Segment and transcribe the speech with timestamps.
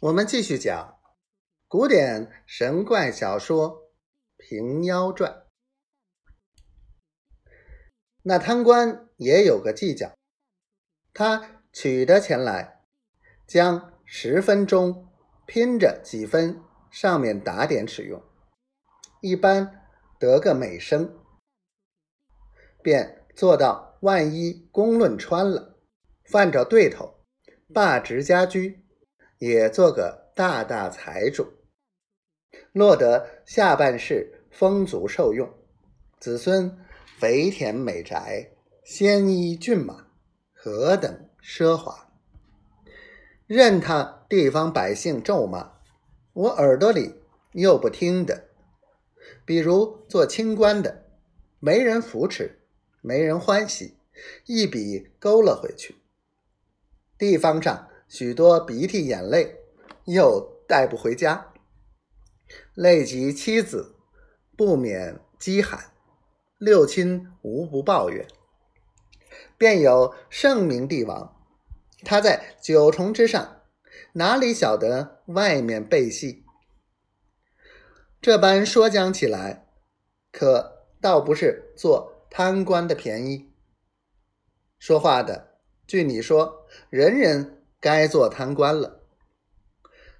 [0.00, 0.96] 我们继续讲
[1.66, 3.70] 古典神怪小说
[4.36, 5.32] 《平妖传》。
[8.22, 10.16] 那贪官也有个计较，
[11.12, 12.84] 他取得钱来，
[13.44, 15.08] 将十分钟
[15.46, 16.62] 拼着几分
[16.92, 18.22] 上面打点使用，
[19.20, 19.84] 一般
[20.20, 21.18] 得个美声，
[22.80, 25.76] 便做到万一公论穿了，
[26.24, 27.24] 犯着对头，
[27.74, 28.84] 罢职家居。
[29.38, 31.46] 也做个大大财主，
[32.72, 35.48] 落得下半世丰足受用，
[36.18, 36.76] 子孙
[37.18, 38.50] 肥田美宅，
[38.82, 40.08] 鲜衣骏马，
[40.52, 42.10] 何等奢华！
[43.46, 45.72] 任他地方百姓咒骂，
[46.32, 47.14] 我耳朵里
[47.52, 48.48] 又不听的。
[49.44, 51.04] 比如做清官的，
[51.60, 52.58] 没人扶持，
[53.00, 53.96] 没人欢喜，
[54.46, 55.94] 一笔勾了回去。
[57.16, 57.87] 地方上。
[58.08, 59.60] 许多鼻涕眼泪，
[60.06, 61.52] 又带不回家，
[62.74, 63.94] 累及妻子，
[64.56, 65.92] 不免饥寒，
[66.56, 68.26] 六亲无不抱怨。
[69.58, 71.36] 便有圣明帝王，
[72.02, 73.60] 他在九重之上，
[74.14, 76.46] 哪里晓得外面背戏？
[78.22, 79.68] 这般说讲起来，
[80.32, 83.52] 可倒不是做贪官的便宜。
[84.78, 87.57] 说话的，据你说，人人。
[87.80, 89.02] 该做贪官了，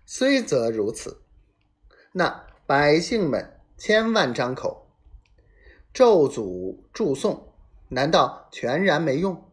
[0.06, 1.22] 虽则如此，
[2.12, 4.90] 那百姓们千万张口
[5.92, 7.52] 咒诅祝颂，
[7.88, 9.50] 难道全然没用？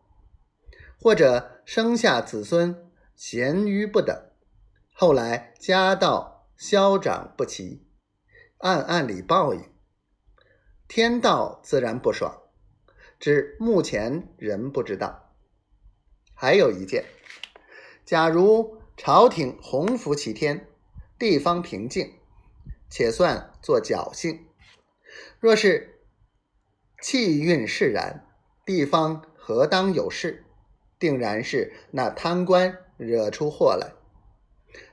[0.99, 4.29] 或者生下子孙贤愚不等，
[4.93, 7.87] 后来家道消长不齐，
[8.59, 9.63] 暗暗里报应，
[10.87, 12.43] 天道自然不爽，
[13.19, 15.33] 只目前人不知道。
[16.35, 17.03] 还有一件。
[18.05, 20.67] 假如朝廷洪福齐天，
[21.17, 22.13] 地方平静，
[22.87, 24.41] 且算作侥幸；
[25.39, 26.01] 若是
[27.01, 28.27] 气运释然，
[28.63, 30.45] 地方何当有事？
[30.99, 33.93] 定然是那贪官惹出祸来。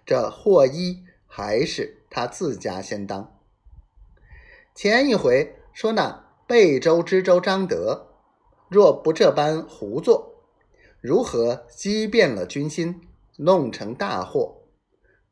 [0.07, 3.39] 这祸一还是他自家先当。
[4.75, 8.09] 前一回说那贝州知州张德，
[8.69, 10.32] 若不这般胡作。
[11.03, 14.63] 如何激变了军心，弄成大祸？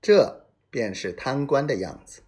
[0.02, 2.22] 这便是贪官的样子。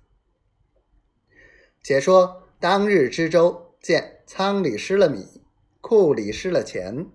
[1.83, 5.43] 且说当日知州见仓里失了米，
[5.81, 7.09] 库里失了钱，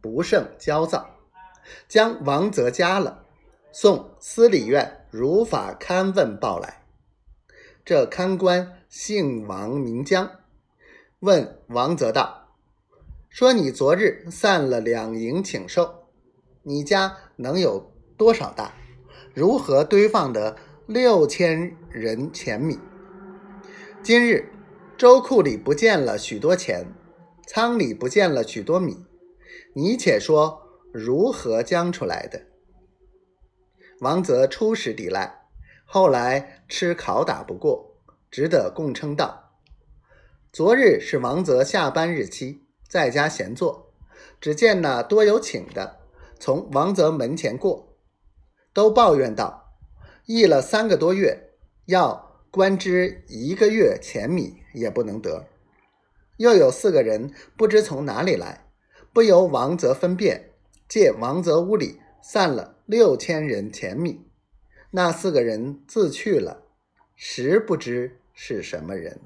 [0.00, 1.20] 不胜焦躁，
[1.86, 3.24] 将王泽加了，
[3.70, 6.84] 送司礼院如法勘问报来。
[7.84, 10.40] 这看官姓王名江，
[11.20, 12.43] 问王泽道。
[13.34, 16.04] 说你昨日散了两营请寿，
[16.62, 18.72] 你家能有多少大？
[19.34, 20.56] 如何堆放的
[20.86, 22.78] 六千人钱米？
[24.04, 24.52] 今日
[24.96, 26.86] 粥库里不见了许多钱，
[27.44, 29.04] 仓里不见了许多米，
[29.74, 30.62] 你且说
[30.92, 32.40] 如何将出来的？
[33.98, 35.48] 王泽初时抵赖，
[35.84, 37.96] 后来吃拷打不过，
[38.30, 39.58] 只得供称道：
[40.52, 42.60] 昨日是王泽下班日期。
[42.94, 43.92] 在家闲坐，
[44.40, 45.98] 只见那多有请的
[46.38, 47.96] 从王泽门前过，
[48.72, 49.74] 都抱怨道
[50.26, 51.50] ：“役了三个多月，
[51.86, 55.46] 要官之一个月钱米也不能得。”
[56.38, 58.70] 又有四个人不知从哪里来，
[59.12, 60.50] 不由王泽分辨，
[60.88, 64.24] 借王泽屋里散了六千人钱米。
[64.92, 66.62] 那四个人自去了，
[67.16, 69.20] 实不知是什么人。